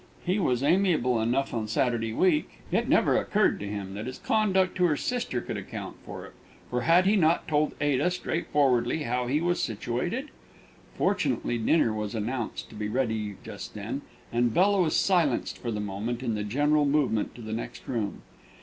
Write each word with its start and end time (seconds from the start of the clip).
She 0.25 0.39
was 0.39 0.63
amiable 0.63 1.21
enough 1.21 1.53
on 1.53 1.67
Saturday 1.67 2.11
week. 2.11 2.49
It 2.71 2.89
never 2.89 3.15
occurred 3.17 3.59
to 3.59 3.67
him 3.67 3.93
that 3.93 4.07
his 4.07 4.17
conduct 4.17 4.75
to 4.77 4.85
her 4.85 4.97
sister 4.97 5.41
could 5.41 5.57
account 5.57 5.97
for 6.03 6.25
it, 6.25 6.33
for 6.71 6.81
had 6.81 7.05
he 7.05 7.15
not 7.15 7.47
told 7.47 7.75
Ada 7.79 8.09
straightforwardly 8.09 9.03
how 9.03 9.27
he 9.27 9.39
was 9.41 9.61
situated? 9.61 10.29
Fortunately 10.97 11.59
dinner 11.59 11.93
was 11.93 12.15
announced 12.15 12.67
to 12.69 12.75
be 12.75 12.87
ready 12.87 13.35
just 13.43 13.75
then, 13.75 14.01
and 14.33 14.55
Bella 14.55 14.81
was 14.81 14.95
silenced 14.95 15.59
for 15.59 15.69
the 15.69 15.79
moment 15.79 16.23
in 16.23 16.33
the 16.33 16.43
general 16.43 16.85
movement 16.87 17.35
to 17.35 17.41
the 17.43 17.53
next 17.53 17.87
room. 17.87 18.23